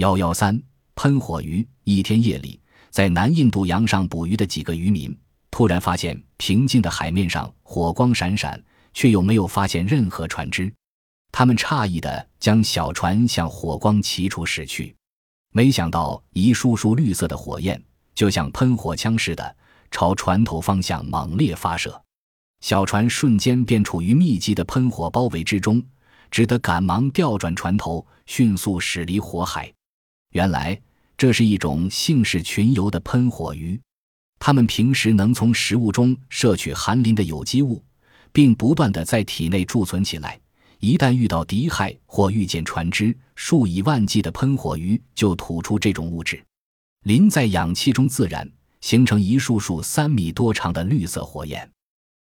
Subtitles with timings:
[0.00, 0.58] 幺幺三
[0.94, 1.66] 喷火鱼。
[1.84, 2.58] 一天夜里，
[2.88, 5.14] 在南印度洋上捕鱼的几个渔民
[5.50, 8.58] 突然发现平静的海面上火光闪闪，
[8.94, 10.72] 却又没有发现任何船只。
[11.30, 14.96] 他们诧异地将小船向火光齐处驶去，
[15.52, 17.78] 没想到一束束绿色的火焰
[18.14, 19.54] 就像喷火枪似的
[19.90, 22.02] 朝船头方向猛烈发射，
[22.62, 25.82] 小船瞬间便处于密集的喷火包围之中，
[26.30, 29.70] 只得赶忙调转船头，迅速驶离火海。
[30.30, 30.80] 原来
[31.18, 33.80] 这是一种性氏群游的喷火鱼，
[34.38, 37.82] 它们平时能从食物中摄取含磷的有机物，
[38.32, 40.40] 并不断的在体内贮存起来。
[40.78, 46.42] 一旦遇到敌害或遇见船只，数以万计的喷火鱼就吐出这种物质，
[47.02, 51.70] 磷在氧气中自燃，形成一束束三米多长的绿色火焰。